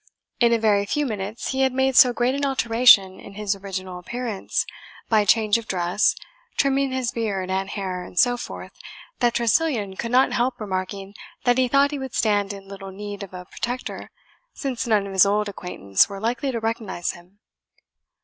[0.39, 3.99] In a very few minutes he had made so great an alteration in his original
[3.99, 4.65] appearance,
[5.09, 6.15] by change of dress,
[6.57, 8.71] trimming his beard and hair, and so forth,
[9.19, 13.21] that Tressilian could not help remarking that he thought he would stand in little need
[13.21, 14.09] of a protector,
[14.53, 17.37] since none of his old acquaintance were likely to recognize him.